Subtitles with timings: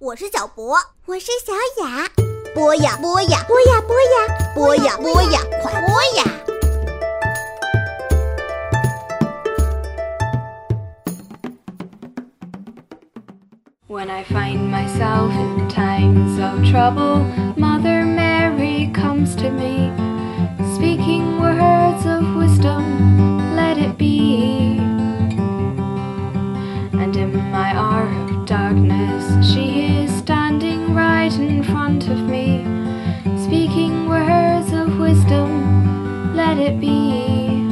[0.00, 1.52] 我是小博，我是小
[1.84, 2.08] 雅。
[2.54, 6.24] 播呀播呀，播呀播呀，播呀播呀，快播呀！
[13.88, 17.24] When I find myself in times of trouble,
[17.56, 19.90] Mother Mary comes to me,
[20.74, 24.59] speaking words of wisdom, let it be.
[36.71, 37.67] It be.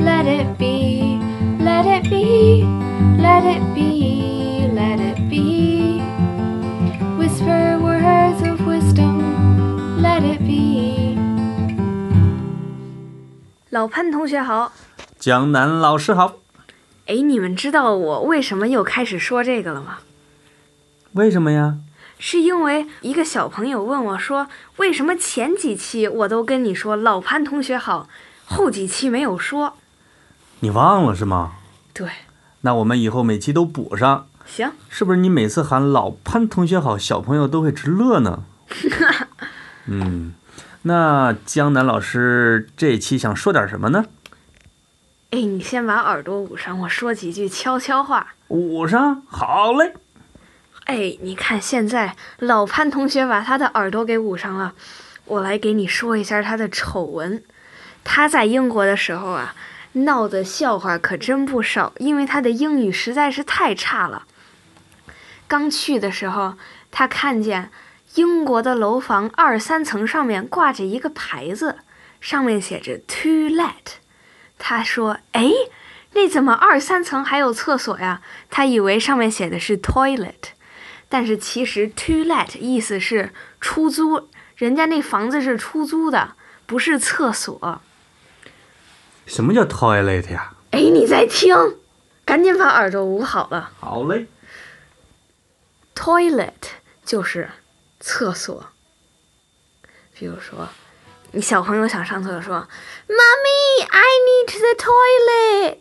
[0.00, 1.18] Let it be,
[1.60, 2.64] let it be,
[3.18, 6.00] let it be, let it be.
[7.16, 11.16] Whisper words of wisdom, let it be.
[13.70, 14.72] 老潘同学好，
[15.18, 16.36] 江南老师好，
[17.06, 19.98] 哎，你们知道我为什么又开始说这个了吗？
[21.12, 21.76] 为什么呀？
[22.24, 28.08] 是因为一个小朋友问我说，为什么前几期我都跟你说老潘同学好，
[28.44, 29.76] 后几期没有说？
[30.60, 31.54] 你忘了是吗？
[31.92, 32.08] 对，
[32.60, 35.18] 那我们以后每期都补上，行，是不是？
[35.18, 38.44] 你每次喊老潘同学好，小朋友都会直乐呢。
[39.86, 40.34] 嗯，
[40.82, 44.04] 那江南老师这期想说点什么呢？
[45.30, 48.34] 哎，你先把耳朵捂上，我说几句悄悄话。
[48.46, 49.94] 捂上，好嘞。
[50.84, 54.74] 哎，你看现在老潘同学把他的耳朵给捂上了，
[55.24, 57.42] 我来给你说一下他的丑闻。
[58.04, 59.54] 他在英国的时候啊，
[59.92, 64.26] 闹的笑话可真不少，因为他的英语实在是太差了。
[65.46, 66.54] 刚去的时候，
[66.90, 67.70] 他看见
[68.14, 71.78] 英国的楼房二三层上面挂着一个牌子，
[72.20, 74.00] 上面写着 “To Let”。
[74.58, 75.48] 他说：“哎，
[76.14, 78.20] 那怎么二三层还有厕所呀？”
[78.50, 80.52] 他以为上面写的是 “Toilet”。
[81.12, 87.82] 但是其实 to let 意思是出租，人家那房子是出租的，不是厕所。
[89.26, 90.54] 什么叫 toilet 呀？
[90.70, 91.54] 哎，你在听，
[92.24, 93.72] 赶紧把耳朵捂好了。
[93.78, 94.26] 好嘞。
[95.94, 96.50] toilet
[97.04, 97.50] 就是
[98.00, 98.64] 厕所。
[100.14, 100.66] 比如说，
[101.32, 102.68] 你小朋友想上厕所说
[103.06, 105.78] ：“Mommy, I need the toilet。”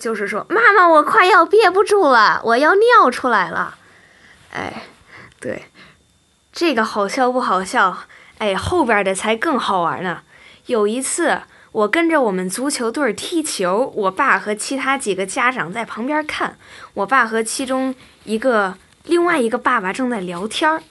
[0.00, 3.76] 就是说，妈妈，我快要憋不住了，我要尿出来了。
[4.52, 4.82] 哎，
[5.38, 5.66] 对，
[6.52, 7.96] 这个好笑不好笑？
[8.38, 10.22] 哎，后边的才更好玩呢。
[10.66, 16.56] 有一次，我跟着我们足球队踢球，我爸和其他几个家长在旁边看。
[16.94, 17.94] 我爸和其中
[18.24, 20.82] 一个另外一个爸爸正在聊天儿。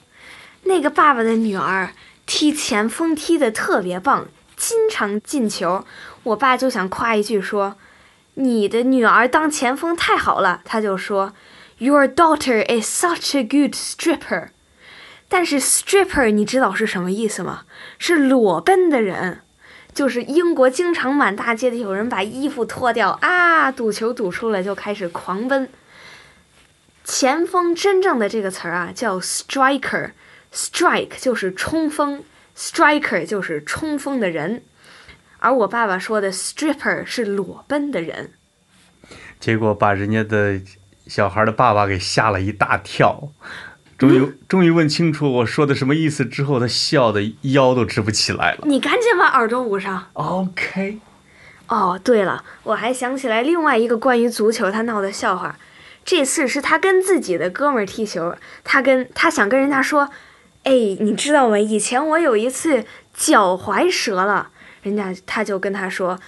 [0.62, 1.90] 那个爸爸的女儿
[2.24, 5.84] 踢前锋踢得特别棒，经常进球。
[6.22, 7.76] 我爸就想夸一句说
[8.34, 11.34] ：“你的女儿当前锋太好了。”他就说。
[11.80, 14.50] Your daughter is such a good stripper，
[15.30, 17.62] 但是 stripper 你知道是什么意思吗？
[17.98, 19.40] 是裸奔的人，
[19.94, 25.70] 就是英国经常满大街的有人把衣服脱掉啊，赌球赌输了就开始狂奔。
[27.02, 32.22] 前锋真正的这个词儿啊叫 striker，strike 就是冲锋
[32.54, 34.62] ，striker 就是冲锋的人，
[35.38, 38.34] 而我爸爸说的 stripper 是裸奔的人，
[39.38, 40.60] 结果把人家的。
[41.10, 43.30] 小孩的爸爸给吓了一大跳，
[43.98, 48.60] 终于终于问清楚我说的什么意思之后，他笑的腰都直不起来了。
[48.62, 50.06] 你赶紧把耳朵捂上。
[50.12, 51.00] OK。
[51.66, 55.58] 哦，对了，我还想起来另外一个关于足球他闹的笑话。
[56.04, 60.08] 这次是他跟自己的哥们儿踢球，他跟他想跟人家说
[60.62, 61.58] ：“哎，你知道吗？
[61.58, 64.50] 以前我有一次脚踝折了。”
[64.82, 66.20] 人家他就跟他说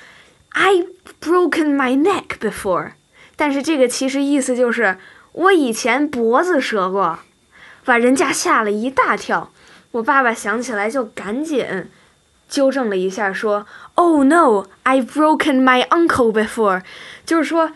[0.50, 0.84] ：“I
[1.20, 2.94] broken my neck before。”
[3.36, 4.98] 但是这个其实意思就是
[5.32, 7.18] 我以前脖子折过，
[7.84, 9.50] 把人家吓了一大跳。
[9.92, 11.90] 我爸爸想起来就赶紧
[12.48, 16.82] 纠正了一下，说：“Oh no, I've broken my uncle before。”
[17.26, 17.72] 就是说，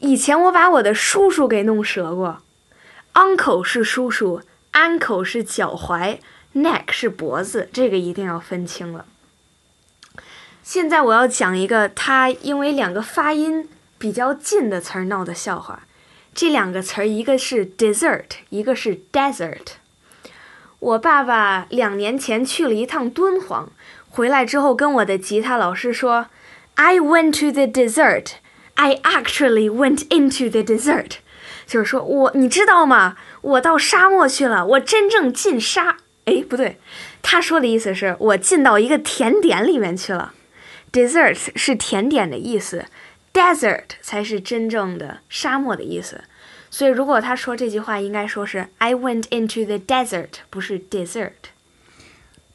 [0.00, 2.40] 以前我把我的叔叔给弄折过。
[3.14, 4.42] Uncle 是叔叔
[4.72, 6.18] ，ankle 是脚踝
[6.54, 9.04] ，neck 是脖子，这个一定要分清了。
[10.62, 13.68] 现在我要讲一个，他因为两个发音。
[14.04, 15.84] 比较近的词儿闹的笑话，
[16.34, 19.76] 这两个词儿一个是 dessert，一个是 desert。
[20.78, 23.72] 我爸爸两年前去了一趟敦煌，
[24.10, 26.26] 回来之后跟我的吉他老师说
[26.74, 28.32] ：“I went to the desert.
[28.74, 31.12] I actually went into the desert。”
[31.66, 33.16] 就是说我你知道吗？
[33.40, 35.96] 我到沙漠去了，我真正进沙。
[36.26, 36.76] 哎，不对，
[37.22, 40.34] 他说的意思是我进到一个甜点里面去了。
[40.92, 42.84] Dessert 是甜点的意思。
[43.34, 46.22] Desert 才是真正的沙漠的意思，
[46.70, 51.32] 所以如果他说这句话，应该说是 I went into the desert，不是 dessert。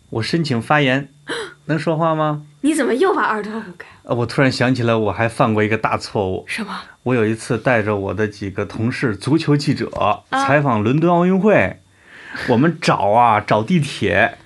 [0.09, 1.09] 我申请发言，
[1.65, 2.45] 能说话吗？
[2.61, 3.87] 你怎么又把耳朵捂开？
[4.03, 6.45] 呃，我突然想起来，我还犯过一个大错误。
[6.47, 6.81] 什么？
[7.03, 11.81] 我有一次带着我的几个同事，足球记者啊采访伦敦奥运会，
[12.47, 14.37] 我们找啊找地铁，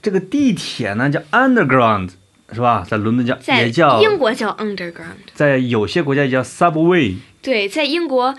[0.00, 2.10] 这个地铁呢叫 underground，
[2.52, 2.84] 是吧？
[2.88, 8.34] 在伦敦叫在也叫，英国叫 underground，在有些国家也叫 subway，对，在英国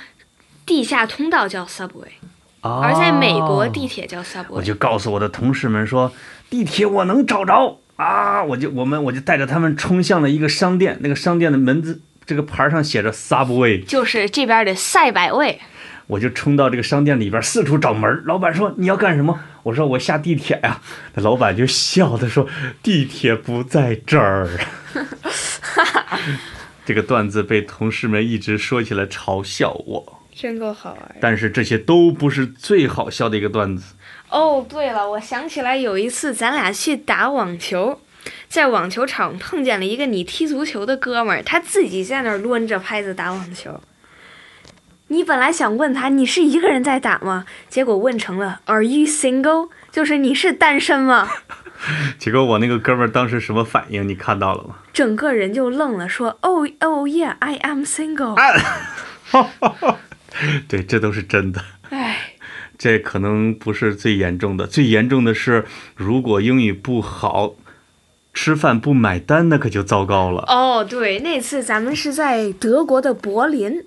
[0.65, 2.13] 地下通道叫 subway，
[2.61, 4.45] 而而在美国地铁叫 subway。
[4.49, 6.11] 我就告诉我的同事们说，
[6.49, 8.43] 地铁我能找着啊！
[8.43, 15.59] 我就我们我就带着他们冲向了一个商店，那个商店的门子这个牌上写着 Subway，就是这边的赛百味。
[16.07, 18.23] 我就冲到这个商店里边四处找门儿。
[18.25, 19.39] 老板说你要干什么？
[19.63, 20.81] 我说我下地铁呀。
[21.13, 22.47] 那老板就笑的说
[22.83, 24.49] 地铁不在这儿。
[26.85, 31.15] 这个段子被同事们一直说起来嘲笑我，真够好玩。
[31.19, 33.95] 但是这些都不是最好笑的一个段子。
[34.29, 37.99] 哦，对了，我想起来有一次咱俩去打网球，
[38.47, 43.81] 在网球场碰见了一个你踢足球的哥们儿，他自己在那儿抡着拍子打网球。
[45.07, 47.45] 你本来想问他你是一个人在打吗？
[47.69, 49.69] 结果问成了 Are you single？
[49.91, 51.29] 就是你是单身吗？
[52.17, 54.07] 结果我那个哥们儿当时什么反应？
[54.07, 54.77] 你看到了吗？
[54.91, 58.35] 整个人就愣了，说 Oh oh yeah，I am single。
[60.67, 61.63] 对，这都是真的。
[61.89, 62.33] 哎，
[62.77, 65.65] 这可能不是最严重的，最严重的是，
[65.95, 67.53] 如果英语不好，
[68.33, 70.43] 吃饭不买单，那可就糟糕了。
[70.47, 73.85] 哦，对，那次咱们是在德国的柏林，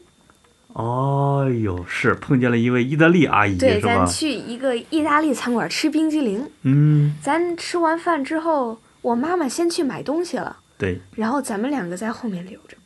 [0.69, 4.07] 哦哟，是碰见了一位意大利阿姨，对，咱？
[4.07, 6.49] 去一个意大利餐馆吃冰激凌。
[6.63, 12.77] 嗯，咱吃完饭之后，我妈妈先去买东西了，对，然后咱们两个在后面留着。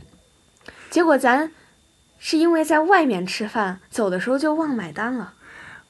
[0.88, 1.50] 结果咱
[2.18, 5.34] 是因为在外面吃饭，走的时候就忘买单了。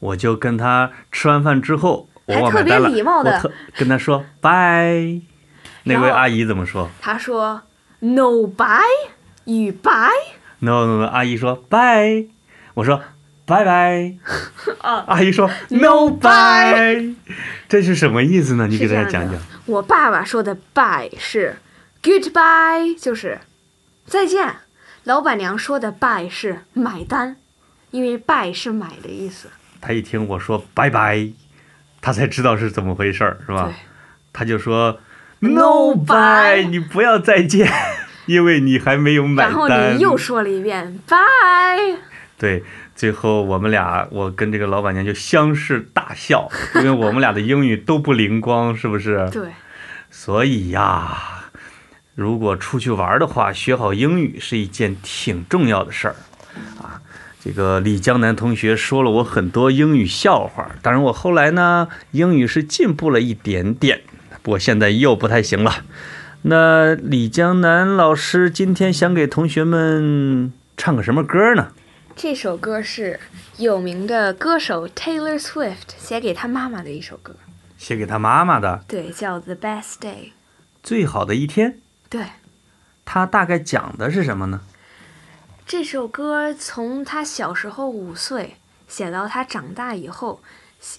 [0.01, 5.21] 我就跟他吃完饭之后，我还特别礼貌的跟他说拜。
[5.85, 7.63] 那位阿姨怎么说她说
[8.01, 8.81] ：“No bye，
[9.45, 10.41] 与 bye。
[10.63, 12.25] ？No No No，阿姨说拜，
[12.75, 13.03] 我说
[13.45, 14.15] 拜拜。
[14.81, 17.15] 啊阿姨说 No bye，
[17.69, 18.69] 这是什么意思呢？
[18.69, 21.57] 你给大家讲讲。”我爸爸说的 bye 是
[22.03, 23.41] goodbye，就是
[24.07, 24.55] 再见。
[25.05, 27.37] 老板娘说的 bye 是买单，
[27.91, 29.49] 因为 buy 是买的意思。
[29.81, 31.29] 他一听我说拜拜，
[32.01, 33.75] 他才知道是怎么回事儿，是吧对？
[34.33, 35.01] 他就说
[35.41, 37.69] No bye 你不要再见，
[38.27, 39.69] 因为你还没有买单然后。
[39.95, 41.99] 你又说了一遍 bye。
[42.39, 42.65] 对，
[42.97, 49.29] 最后我们俩，我跟这个老板娘就相视大笑， 因为我们俩的英语都不灵光，是不是？
[49.31, 49.51] 对，
[50.11, 51.51] 所以呀，
[52.17, 56.17] 如果出去玩的话，学好英语是一件挺重要的事儿
[56.81, 57.01] 啊。
[57.45, 64.03] 这个李江南同学说了我很多英语笑话，当然我后来呢，英语是进步了一点点，
[64.43, 65.85] 不过现在又不太行了。
[66.45, 71.69] 那李江南老师今天想给同学们唱个什么歌呢？
[72.17, 73.21] 这首歌是
[73.59, 77.37] 有名的歌手 Taylor Swift 写给他妈妈的一首歌，
[77.79, 80.15] 写给他妈妈的对，叫《The Best Day》。
[80.83, 81.79] 最好的一天，
[82.11, 82.27] 对，
[83.05, 84.63] 他大概讲的是什么呢？
[85.65, 88.57] 这首歌从他小时候五岁
[88.89, 90.43] 写到他长大以后，
[90.81, 90.99] 叙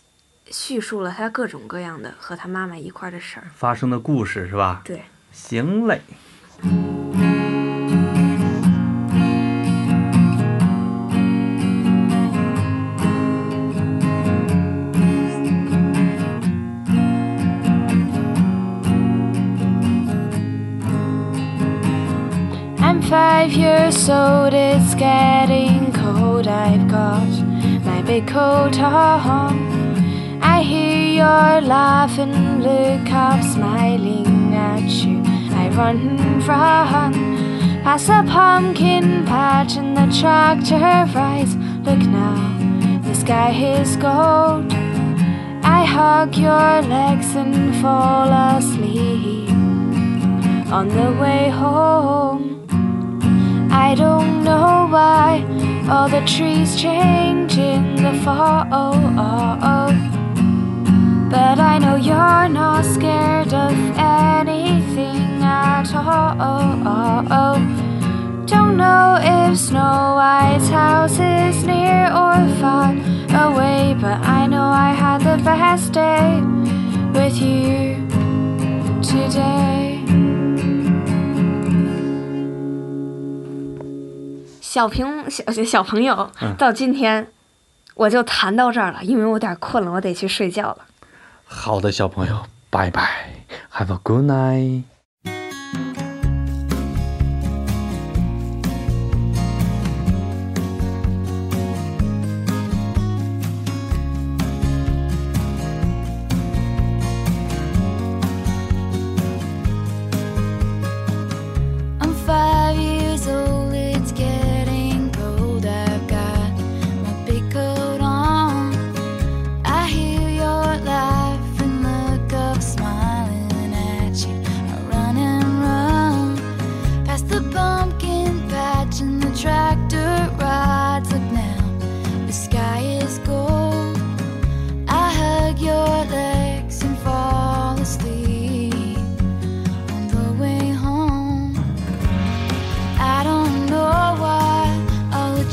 [0.50, 3.52] 叙述了他各种各样的和他妈妈一块儿的事儿。
[3.54, 4.82] 发生的故事是吧？
[4.86, 5.04] 对，
[22.80, 26.48] I'm five years old, it's getting cold.
[26.48, 27.28] I've got
[27.84, 29.58] my big coat on.
[30.44, 35.13] I hear your laughing, look up, smiling at you.
[35.64, 37.14] I run, run
[37.84, 41.56] past the pumpkin patch and the tractor rides.
[41.86, 44.74] Look now, the sky is gold.
[45.64, 49.50] I hug your legs and fall asleep
[50.70, 52.68] on the way home.
[53.72, 55.46] I don't know why
[55.90, 58.54] all the trees change in the fall.
[61.34, 67.58] But I know you're not scared of anything at all.
[68.46, 72.94] Don't know if Snow White's house is near or far
[73.34, 76.40] away, but I know I had the best day
[77.14, 77.98] with you
[79.02, 80.04] today.
[84.62, 87.28] 小平小小朋友，到今天
[87.96, 90.78] 我就谈到这儿了，因为我有点困了，我得去睡觉了。
[91.56, 93.30] 好的小朋友拜拜
[93.72, 94.84] have a good night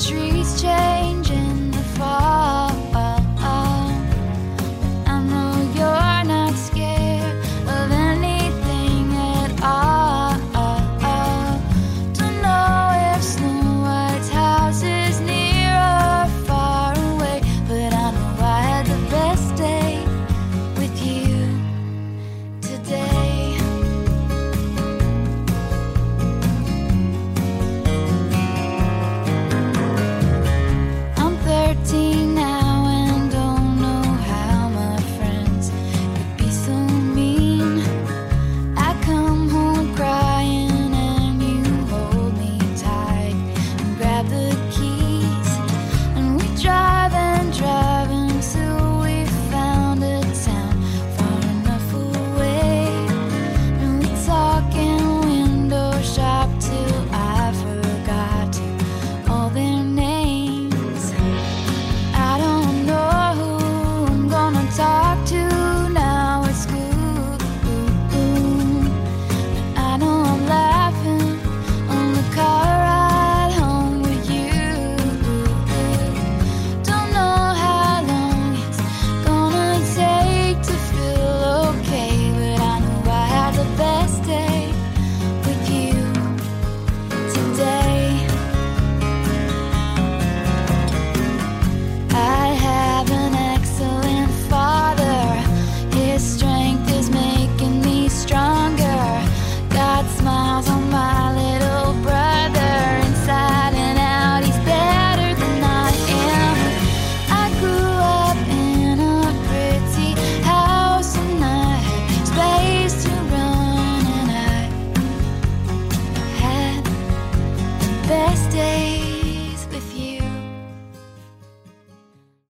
[0.00, 0.30] dream.